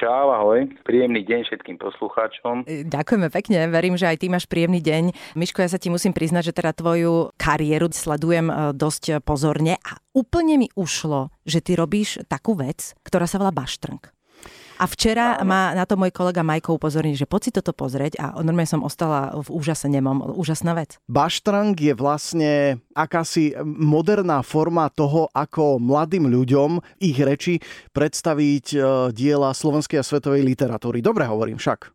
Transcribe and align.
Čau, 0.00 0.32
ahoj. 0.32 0.64
Príjemný 0.88 1.20
deň 1.28 1.44
všetkým 1.44 1.76
poslucháčom. 1.76 2.64
E, 2.64 2.88
ďakujeme 2.88 3.28
pekne, 3.28 3.68
verím, 3.68 4.00
že 4.00 4.08
aj 4.08 4.24
ty 4.24 4.32
máš 4.32 4.48
príjemný 4.48 4.80
deň. 4.80 5.36
Miško, 5.36 5.60
ja 5.60 5.68
sa 5.68 5.76
ti 5.76 5.92
musím 5.92 6.16
priznať, 6.16 6.48
že 6.48 6.56
teda 6.56 6.72
tvoju 6.72 7.36
kariéru 7.36 7.92
sledujem 7.92 8.48
e, 8.48 8.54
dosť 8.72 9.20
pozorne 9.20 9.76
a 9.76 10.00
úplne 10.16 10.56
mi 10.56 10.72
ušlo, 10.72 11.28
že 11.44 11.60
ty 11.60 11.76
robíš 11.76 12.24
takú 12.32 12.56
vec, 12.56 12.96
ktorá 13.04 13.28
sa 13.28 13.36
volá 13.36 13.52
baštrnk. 13.52 14.08
A 14.80 14.88
včera 14.88 15.36
Áno. 15.36 15.52
ma 15.52 15.76
na 15.76 15.84
to 15.84 16.00
môj 16.00 16.08
kolega 16.08 16.40
Majko 16.40 16.80
upozornil, 16.80 17.12
že 17.12 17.28
poď 17.28 17.40
si 17.44 17.50
toto 17.52 17.76
pozrieť 17.76 18.16
a 18.16 18.40
normálne 18.40 18.64
som 18.64 18.80
ostala 18.80 19.28
v 19.36 19.52
úžase 19.52 19.92
nemom. 19.92 20.24
Úžasná 20.32 20.72
vec. 20.72 20.96
Baštrang 21.04 21.76
je 21.76 21.92
vlastne 21.92 22.80
akási 22.96 23.52
moderná 23.60 24.40
forma 24.40 24.88
toho, 24.88 25.28
ako 25.36 25.76
mladým 25.76 26.32
ľuďom 26.32 26.80
ich 26.96 27.20
reči 27.20 27.60
predstaviť 27.92 28.66
e, 28.72 28.78
diela 29.12 29.52
slovenskej 29.52 30.00
a 30.00 30.06
svetovej 30.06 30.48
literatúry. 30.48 31.04
Dobre 31.04 31.28
hovorím 31.28 31.60
však. 31.60 31.92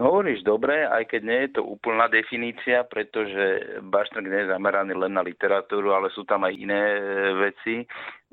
Hovoríš 0.00 0.44
dobre, 0.44 0.88
aj 0.88 1.12
keď 1.12 1.20
nie 1.24 1.40
je 1.44 1.50
to 1.56 1.62
úplná 1.64 2.08
definícia, 2.08 2.84
pretože 2.88 3.80
Baštrnk 3.84 4.28
nie 4.28 4.44
je 4.44 4.52
zameraný 4.52 4.96
len 4.96 5.12
na 5.12 5.24
literatúru, 5.24 5.92
ale 5.92 6.12
sú 6.12 6.24
tam 6.28 6.44
aj 6.44 6.52
iné 6.52 6.82
e, 6.96 7.00
veci. 7.48 7.74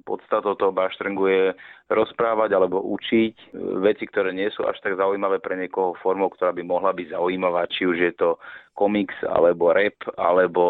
Podstatou 0.07 0.55
toho 0.55 0.71
Baštrngu 0.71 1.25
je 1.27 1.43
rozprávať 1.91 2.55
alebo 2.55 2.79
učiť 2.79 3.35
e, 3.35 3.45
veci, 3.83 4.07
ktoré 4.07 4.31
nie 4.31 4.47
sú 4.55 4.63
až 4.63 4.79
tak 4.79 4.95
zaujímavé 4.95 5.43
pre 5.43 5.59
niekoho 5.59 5.99
formou, 5.99 6.31
ktorá 6.31 6.55
by 6.55 6.63
mohla 6.63 6.95
byť 6.95 7.11
zaujímavá, 7.11 7.67
či 7.67 7.83
už 7.83 7.97
je 7.99 8.13
to 8.15 8.39
komiks, 8.71 9.19
alebo 9.27 9.75
rap, 9.75 9.99
alebo 10.15 10.63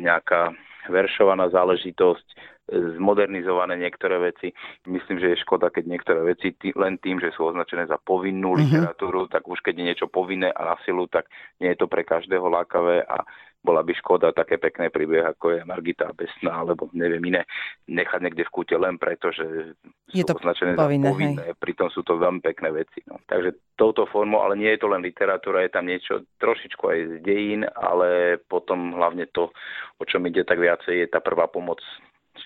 nejaká 0.00 0.56
veršovaná 0.88 1.52
záležitosť, 1.52 2.56
zmodernizované 2.68 3.80
niektoré 3.80 4.20
veci. 4.20 4.52
Myslím, 4.84 5.20
že 5.20 5.32
je 5.32 5.42
škoda, 5.44 5.72
keď 5.72 5.84
niektoré 5.88 6.20
veci 6.36 6.52
tý, 6.52 6.76
len 6.76 7.00
tým, 7.00 7.16
že 7.16 7.32
sú 7.32 7.48
označené 7.48 7.88
za 7.88 7.96
povinnú 7.96 8.54
mm-hmm. 8.54 8.64
literatúru, 8.68 9.24
tak 9.32 9.48
už 9.48 9.64
keď 9.64 9.74
je 9.80 9.88
niečo 9.88 10.06
povinné 10.08 10.52
a 10.52 10.74
na 10.74 10.76
silu, 10.84 11.08
tak 11.08 11.32
nie 11.64 11.72
je 11.72 11.80
to 11.80 11.88
pre 11.88 12.04
každého 12.04 12.44
lákavé 12.44 13.04
a 13.08 13.24
bola 13.58 13.82
by 13.82 13.92
škoda 13.98 14.30
také 14.30 14.56
pekné 14.56 14.88
príbeh, 14.88 15.34
ako 15.34 15.58
je 15.58 15.60
Margita 15.66 16.14
Besná, 16.14 16.62
alebo 16.62 16.86
neviem 16.94 17.22
iné, 17.26 17.42
nechať 17.90 18.20
niekde 18.22 18.46
v 18.46 18.54
kúte 18.54 18.76
len 18.78 18.96
preto, 18.96 19.34
že 19.34 19.74
je 20.08 20.24
to 20.24 20.38
označené 20.38 20.78
povinné, 20.78 21.10
za 21.10 21.12
povinné. 21.12 21.42
Hej. 21.52 21.54
Pritom 21.58 21.88
sú 21.90 22.06
to 22.06 22.16
veľmi 22.16 22.40
pekné 22.40 22.70
veci. 22.70 23.02
No. 23.10 23.18
Takže 23.26 23.74
touto 23.74 24.06
formou, 24.06 24.46
ale 24.46 24.56
nie 24.56 24.70
je 24.72 24.80
to 24.80 24.88
len 24.88 25.02
literatúra, 25.02 25.66
je 25.66 25.74
tam 25.74 25.84
niečo 25.90 26.24
trošičku 26.38 26.82
aj 26.86 26.98
z 26.98 27.14
dejín, 27.26 27.62
ale 27.76 28.40
potom 28.46 28.94
hlavne 28.94 29.26
to, 29.34 29.50
o 29.98 30.04
čom 30.06 30.24
ide 30.30 30.46
tak 30.46 30.62
viacej, 30.62 31.04
je 31.04 31.08
tá 31.10 31.18
prvá 31.18 31.50
pomoc 31.50 31.82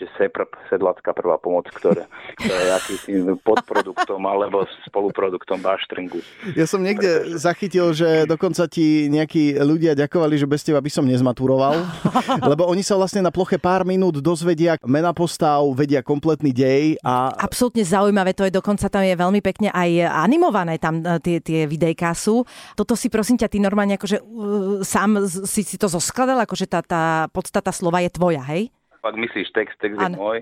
že 0.03 0.11
SEPR, 0.19 0.51
sedlacká 0.67 1.15
prvá 1.15 1.39
pomoc, 1.39 1.71
ktorá, 1.71 2.11
ktorá 2.43 2.59
je 2.59 2.71
akýsi 2.75 3.13
podproduktom 3.47 4.19
alebo 4.27 4.67
spoluproduktom 4.91 5.63
baštringu. 5.63 6.19
Ja 6.59 6.67
som 6.67 6.83
niekde 6.83 7.23
Pretože... 7.23 7.39
zachytil, 7.39 7.87
že 7.95 8.09
dokonca 8.27 8.67
ti 8.67 9.07
nejakí 9.07 9.63
ľudia 9.63 9.95
ďakovali, 9.95 10.35
že 10.35 10.51
bez 10.51 10.67
teba 10.67 10.83
by 10.83 10.91
som 10.91 11.07
nezmaturoval, 11.07 11.87
lebo 12.51 12.67
oni 12.67 12.83
sa 12.83 12.99
vlastne 12.99 13.23
na 13.23 13.31
ploche 13.31 13.63
pár 13.63 13.87
minút 13.87 14.19
dozvedia 14.19 14.75
mena 14.83 15.15
postav, 15.15 15.63
vedia 15.79 16.03
kompletný 16.03 16.51
dej 16.51 16.99
a... 17.07 17.31
Absolútne 17.39 17.87
zaujímavé, 17.87 18.35
to 18.35 18.43
je 18.43 18.53
dokonca 18.53 18.91
tam 18.91 19.07
je 19.07 19.15
veľmi 19.15 19.39
pekne 19.39 19.71
aj 19.71 20.11
animované, 20.27 20.83
tam 20.83 20.99
e, 20.99 21.23
tie, 21.23 21.39
tie 21.39 21.71
videjká 21.71 22.11
sú. 22.17 22.43
Toto 22.75 22.99
si 22.99 23.07
prosím 23.07 23.39
ťa, 23.39 23.53
ty 23.53 23.63
normálne 23.63 23.95
akože 23.95 24.19
uh, 24.19 24.81
sám 24.83 25.29
si, 25.29 25.63
si 25.63 25.77
to 25.79 25.87
zoskladal, 25.87 26.41
akože 26.43 26.67
tá, 26.67 26.81
tá 26.83 27.03
podstata 27.31 27.71
slova 27.71 28.03
je 28.03 28.11
tvoja, 28.11 28.43
hej? 28.51 28.73
Ak 29.03 29.15
myslíš 29.19 29.51
text, 29.51 29.77
text 29.83 29.99
ano. 29.99 30.07
je 30.07 30.19
môj 30.19 30.39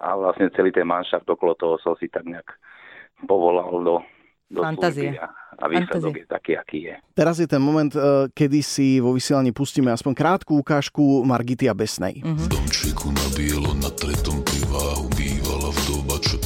a 0.00 0.08
vlastne 0.14 0.52
celý 0.52 0.70
ten 0.70 0.84
manšaft 0.84 1.24
okolo 1.26 1.56
toho 1.56 1.80
som 1.80 1.96
si 1.96 2.06
tak 2.12 2.28
nejak 2.28 2.46
povolal 3.24 3.72
do, 3.80 3.96
do 4.52 4.60
Fantázie. 4.60 5.16
a, 5.16 5.32
a 5.56 5.64
výsledok 5.72 6.12
Fantázie. 6.12 6.22
je 6.22 6.26
taký, 6.28 6.52
aký 6.52 6.78
je. 6.92 6.94
Teraz 7.16 7.40
je 7.40 7.48
ten 7.48 7.58
moment, 7.58 7.88
eh, 7.88 8.28
kedy 8.28 8.60
si 8.60 9.00
vo 9.00 9.16
vysielaní 9.16 9.56
pustíme 9.56 9.88
aspoň 9.88 10.12
krátku 10.12 10.52
ukážku 10.60 11.24
Margity 11.24 11.66
a 11.66 11.74
Besnej. 11.74 12.20
Mm-hmm. 12.20 12.36
V 12.36 12.46
domčeku 12.52 13.08
na 13.08 13.26
bielo 13.32 13.72
na 13.80 13.88
tretom 13.88 14.44
priváhu 14.44 15.08
bývala 15.16 15.72
vdova, 15.72 16.16
čo 16.20 16.36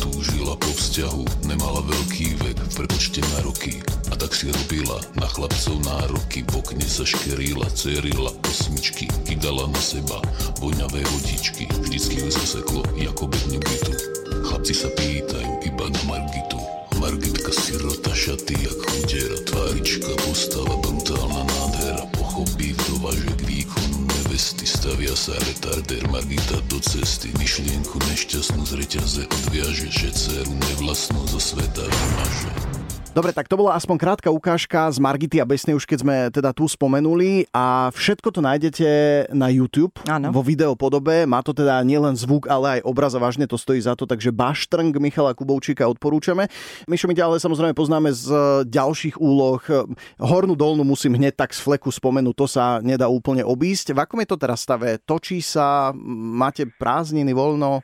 túžila 0.51 0.67
po 0.67 0.73
vzťahu. 0.75 1.23
Nemala 1.47 1.81
veľký 1.87 2.27
vek 2.43 2.59
prepočte 2.75 3.23
na 3.23 3.39
roky 3.47 3.79
a 4.11 4.19
tak 4.19 4.35
si 4.35 4.51
robila 4.51 4.99
na 5.15 5.27
chlapcov 5.31 5.79
nároky. 5.87 6.43
V 6.43 6.59
okne 6.59 6.87
sa 6.91 7.07
škerila, 7.07 7.71
cerila 7.71 8.35
osmičky, 8.51 9.07
kydala 9.31 9.71
na 9.71 9.79
seba 9.79 10.19
voňavé 10.59 11.07
vodičky. 11.07 11.71
Vždycky 11.87 12.27
ju 12.27 12.29
zaseklo, 12.35 12.83
ako 12.83 13.31
bedňu 13.31 13.61
bytu. 13.63 13.93
Chlapci 14.51 14.75
sa 14.75 14.91
pýtajú 14.91 15.53
iba 15.71 15.87
na 15.87 16.03
Margitu. 16.11 16.59
Margitka 16.99 17.55
sirota, 17.55 18.13
šaty 18.13 18.61
jak 18.61 18.77
chudiera, 18.91 19.39
tvárička, 19.47 20.11
postava, 20.27 20.70
stavia 25.21 25.37
sa 25.37 25.37
retarder 25.37 26.09
Margita 26.09 26.57
do 26.73 26.81
cesty. 26.81 27.29
Myšlienku 27.37 28.01
nešťastnú 28.09 28.65
z 28.65 28.73
reťaze 28.73 29.23
odviaže, 29.29 29.93
že 29.93 30.09
dceru 30.17 30.49
nevlastnú 30.57 31.21
zo 31.29 31.37
sveta 31.37 31.85
vymaže. 31.85 32.90
Dobre, 33.11 33.35
tak 33.35 33.51
to 33.51 33.59
bola 33.59 33.75
aspoň 33.75 33.97
krátka 33.99 34.31
ukážka 34.31 34.87
z 34.87 35.03
Margity 35.03 35.43
a 35.43 35.47
Besnej, 35.49 35.75
už 35.75 35.83
keď 35.83 35.99
sme 35.99 36.17
teda 36.31 36.55
tu 36.55 36.63
spomenuli 36.71 37.43
a 37.51 37.91
všetko 37.91 38.31
to 38.31 38.39
nájdete 38.39 38.89
na 39.35 39.51
YouTube 39.51 39.91
ano. 40.07 40.31
vo 40.31 40.47
videopodobe. 40.47 41.27
Má 41.27 41.43
to 41.43 41.51
teda 41.51 41.83
nielen 41.83 42.15
zvuk, 42.15 42.47
ale 42.47 42.79
aj 42.79 42.87
obraz 42.87 43.11
a 43.19 43.19
vážne 43.19 43.51
to 43.51 43.59
stojí 43.59 43.83
za 43.83 43.99
to, 43.99 44.07
takže 44.07 44.31
Baštrng 44.31 44.95
Michala 45.03 45.35
Kubovčíka 45.35 45.91
odporúčame. 45.91 46.47
Myšo, 46.87 47.11
my 47.11 47.19
ale 47.19 47.43
samozrejme 47.43 47.75
poznáme 47.75 48.15
z 48.15 48.31
ďalších 48.71 49.19
úloh. 49.19 49.59
Hornú 50.23 50.55
dolnú 50.55 50.87
musím 50.87 51.19
hneď 51.19 51.35
tak 51.35 51.51
z 51.51 51.67
fleku 51.67 51.91
spomenúť, 51.91 52.39
to 52.39 52.47
sa 52.47 52.79
nedá 52.79 53.11
úplne 53.11 53.43
obísť. 53.43 53.91
V 53.91 54.07
akom 54.07 54.23
je 54.23 54.31
to 54.31 54.39
teraz 54.39 54.63
stave? 54.63 55.03
Točí 55.03 55.43
sa, 55.43 55.91
máte 55.99 56.63
prázdniny, 56.63 57.35
voľno? 57.35 57.83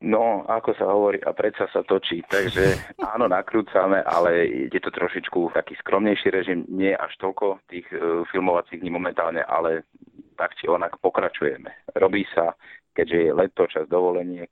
No, 0.00 0.48
ako 0.48 0.72
sa 0.80 0.88
hovorí, 0.88 1.20
a 1.20 1.36
predsa 1.36 1.68
sa 1.68 1.84
točí. 1.84 2.24
Takže 2.24 2.64
áno, 3.14 3.28
nakrúcame, 3.28 4.00
ale 4.00 4.48
je 4.72 4.80
to 4.80 4.88
trošičku 4.88 5.52
taký 5.52 5.76
skromnejší 5.76 6.32
režim, 6.32 6.64
nie 6.72 6.96
až 6.96 7.12
toľko 7.20 7.60
tých 7.68 7.84
uh, 7.92 8.24
filmovacích 8.32 8.80
dní 8.80 8.88
momentálne, 8.88 9.44
ale 9.44 9.84
tak 10.40 10.56
či 10.56 10.72
onak 10.72 10.96
pokračujeme. 11.04 11.92
Robí 12.00 12.24
sa, 12.32 12.56
keďže 12.96 13.18
je 13.28 13.30
leto, 13.36 13.68
čas 13.68 13.84
dovoleniek, 13.92 14.48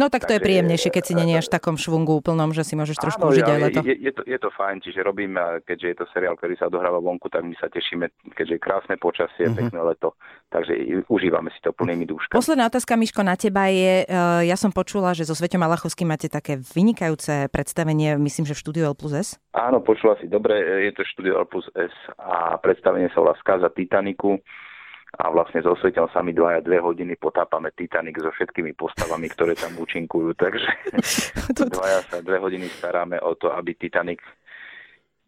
No 0.00 0.08
tak 0.08 0.24
to 0.24 0.32
Takže, 0.32 0.40
je 0.40 0.46
príjemnejšie, 0.48 0.90
keď 0.96 1.04
si 1.04 1.12
není 1.12 1.36
až 1.36 1.52
v 1.52 1.60
takom 1.60 1.76
švungu 1.76 2.16
úplnom, 2.16 2.56
že 2.56 2.64
si 2.64 2.72
môžeš 2.72 2.96
trošku 2.96 3.20
áno, 3.20 3.36
užiť 3.36 3.44
aj 3.44 3.58
leto. 3.60 3.80
Je, 3.84 3.96
je, 4.00 4.12
to, 4.16 4.24
je 4.24 4.38
to 4.40 4.48
fajn, 4.56 4.80
čiže 4.80 5.04
robím, 5.04 5.36
keďže 5.68 5.86
je 5.92 5.96
to 6.00 6.04
seriál, 6.16 6.40
ktorý 6.40 6.56
sa 6.56 6.72
odohráva 6.72 7.04
vonku, 7.04 7.28
tak 7.28 7.44
my 7.44 7.52
sa 7.60 7.68
tešíme, 7.68 8.08
keďže 8.32 8.56
je 8.56 8.64
krásne 8.64 8.96
počasie, 8.96 9.44
mm-hmm. 9.44 9.60
pekné 9.60 9.80
leto, 9.84 10.16
takže 10.48 10.72
užívame 11.12 11.52
si 11.52 11.60
to 11.60 11.76
plnými 11.76 12.08
dúškami. 12.08 12.32
Posledná 12.32 12.72
otázka, 12.72 12.96
Miško, 12.96 13.20
na 13.20 13.36
teba 13.36 13.68
je, 13.68 14.08
e, 14.08 14.16
ja 14.48 14.56
som 14.56 14.72
počula, 14.72 15.12
že 15.12 15.28
so 15.28 15.36
Svetom 15.36 15.60
Malachovským 15.60 16.08
máte 16.08 16.32
také 16.32 16.56
vynikajúce 16.56 17.52
predstavenie, 17.52 18.16
myslím, 18.16 18.48
že 18.48 18.56
v 18.56 18.62
štúdiu 18.64 18.88
L 18.88 18.96
plus 18.96 19.12
S? 19.12 19.28
Áno, 19.52 19.84
počula 19.84 20.16
si 20.16 20.32
dobre, 20.32 20.56
je 20.88 20.96
to 20.96 21.04
štúdio 21.12 21.44
L 21.44 21.44
plus 21.44 21.68
S 21.76 21.92
a 22.16 22.56
predstavenie 22.56 23.12
sa 23.12 23.20
volá 23.20 23.36
Skaza 23.36 23.68
Titaniku 23.68 24.40
a 25.20 25.28
vlastne 25.28 25.60
so 25.60 25.76
Svetom 25.76 26.08
sa 26.10 26.24
my 26.24 26.32
dvaja 26.32 26.64
dve 26.64 26.80
hodiny 26.80 27.14
potápame 27.20 27.68
Titanic 27.76 28.16
so 28.18 28.32
všetkými 28.32 28.72
postavami, 28.74 29.28
ktoré 29.28 29.52
tam 29.52 29.76
účinkujú, 29.76 30.32
takže 30.34 30.70
dvaja 31.76 32.00
sa 32.08 32.18
dve 32.24 32.40
hodiny 32.40 32.66
staráme 32.72 33.20
o 33.20 33.36
to, 33.36 33.52
aby 33.52 33.76
Titanic 33.76 34.24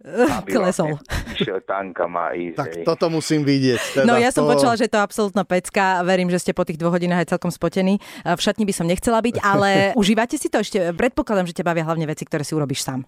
aby 0.02 0.50
klesol. 0.58 0.98
Vlastne 0.98 1.34
išiel 1.38 1.58
ísť. 1.62 2.58
Tak 2.58 2.70
hej. 2.74 2.84
toto 2.84 3.06
musím 3.06 3.46
vidieť. 3.46 4.02
Teda 4.02 4.06
no 4.10 4.18
ja 4.18 4.34
to... 4.34 4.42
som 4.42 4.50
počula, 4.50 4.74
že 4.74 4.90
to 4.90 4.98
je 4.98 5.02
absolútna 5.06 5.46
pecka. 5.46 6.02
Verím, 6.02 6.26
že 6.26 6.42
ste 6.42 6.52
po 6.52 6.66
tých 6.66 6.74
dvoch 6.74 6.98
hodinách 6.98 7.22
aj 7.22 7.38
celkom 7.38 7.54
spotení. 7.54 8.02
V 8.26 8.40
šatni 8.42 8.66
by 8.66 8.74
som 8.74 8.90
nechcela 8.90 9.22
byť, 9.22 9.38
ale 9.38 9.94
užívate 9.94 10.34
si 10.34 10.50
to 10.50 10.58
ešte? 10.58 10.90
Predpokladám, 10.98 11.46
že 11.46 11.54
ťa 11.54 11.64
bavia 11.66 11.86
hlavne 11.86 12.10
veci, 12.10 12.26
ktoré 12.26 12.42
si 12.42 12.58
urobíš 12.58 12.82
sám. 12.82 13.06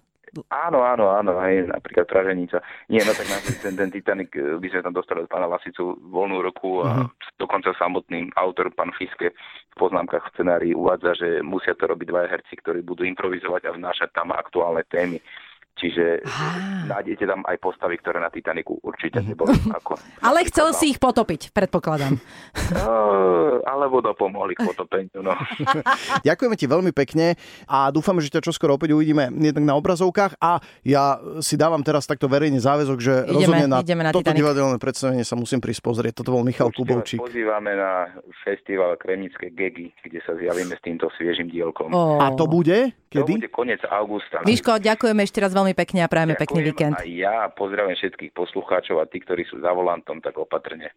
Áno, 0.51 0.83
áno, 0.83 1.15
áno, 1.15 1.39
aj 1.39 1.71
napríklad 1.71 2.11
Praženica. 2.11 2.59
Nie, 2.91 3.07
no 3.07 3.15
tak 3.15 3.31
ten, 3.63 3.79
ten 3.79 3.87
Titanic 3.87 4.35
eh, 4.35 4.59
by 4.59 4.67
sme 4.67 4.83
tam 4.83 4.95
dostali 4.95 5.23
od 5.23 5.31
pána 5.31 5.47
Lasicu 5.47 5.95
voľnú 6.11 6.43
roku 6.43 6.83
a 6.83 7.07
uh-huh. 7.07 7.07
dokonca 7.39 7.71
samotný 7.79 8.35
autor, 8.35 8.67
pán 8.75 8.91
Fiske, 8.99 9.31
v 9.31 9.75
poznámkach 9.79 10.27
v 10.27 10.33
scenárii 10.35 10.73
uvádza, 10.75 11.15
že 11.15 11.29
musia 11.39 11.71
to 11.79 11.87
robiť 11.87 12.07
dvaja 12.11 12.27
herci, 12.35 12.59
ktorí 12.59 12.83
budú 12.83 13.07
improvizovať 13.07 13.71
a 13.71 13.75
vnášať 13.79 14.09
tam 14.11 14.35
aktuálne 14.35 14.83
témy. 14.91 15.23
Čiže 15.75 16.23
ah. 16.23 16.87
nájdete 16.87 17.27
tam 17.27 17.43
aj 17.43 17.59
postavy, 17.59 17.99
ktoré 17.99 18.23
na 18.23 18.31
Titaniku 18.31 18.79
určite 18.79 19.19
mhm. 19.19 19.27
neboli. 19.27 19.55
Ako, 19.83 19.99
Ale 20.23 20.47
chcel 20.47 20.71
si 20.71 20.95
ich 20.95 20.99
potopiť, 21.03 21.51
predpokladám. 21.51 22.15
Alebo 23.75 23.99
dopomohli 23.99 24.55
k 24.55 24.63
potopeniu. 24.63 25.19
No. 25.19 25.35
Ďakujeme 26.27 26.55
ti 26.55 26.65
veľmi 26.71 26.95
pekne 26.95 27.35
a 27.67 27.91
dúfam, 27.91 28.15
že 28.23 28.31
ťa 28.31 28.47
čoskoro 28.47 28.79
opäť 28.79 28.95
uvidíme 28.95 29.27
jednak 29.35 29.63
na 29.67 29.75
obrazovkách 29.75 30.39
a 30.39 30.63
ja 30.87 31.19
si 31.43 31.59
dávam 31.59 31.83
teraz 31.83 32.07
takto 32.07 32.31
verejne 32.31 32.63
záväzok, 32.63 32.97
že 33.03 33.13
ideme, 33.27 33.35
rozhodne 33.35 33.67
na, 33.67 33.79
ideme 33.83 34.03
na 34.07 34.11
toto 34.15 34.31
Titanic. 34.31 34.39
divadelné 34.39 34.77
predstavenie 34.79 35.27
sa 35.27 35.35
musím 35.35 35.59
prísť 35.59 35.83
pozrieť. 35.83 36.23
Toto 36.23 36.39
bol 36.39 36.47
Michal 36.47 36.71
Určite 36.71 36.79
Kubovčík. 36.87 37.19
pozývame 37.19 37.75
na 37.75 38.15
festival 38.47 38.95
Kremnické 38.95 39.51
gegy, 39.51 39.91
kde 40.07 40.23
sa 40.23 40.39
zjavíme 40.39 40.71
s 40.71 40.81
týmto 40.81 41.11
sviežým 41.19 41.51
dielkom. 41.51 41.91
Oh. 41.91 42.23
A 42.23 42.31
to 42.31 42.47
bude? 42.47 42.95
Kedy? 43.15 43.31
To 43.31 43.39
bude 43.39 43.51
koniec 43.55 43.81
augusta. 43.87 44.43
Miško, 44.43 44.83
ďakujeme 44.83 45.21
ešte 45.23 45.39
raz 45.39 45.55
veľmi 45.55 45.71
pekne 45.71 46.03
a 46.03 46.07
prajeme 46.11 46.35
Ďakujem 46.35 46.43
pekný 46.43 46.59
víkend. 46.67 46.95
A 46.99 47.07
ja 47.07 47.47
pozdravím 47.47 47.95
všetkých 47.95 48.35
poslucháčov 48.35 48.99
a 48.99 49.07
tí, 49.07 49.23
ktorí 49.23 49.47
sú 49.47 49.63
za 49.63 49.71
volantom, 49.71 50.19
tak 50.19 50.35
opatrne. 50.35 50.91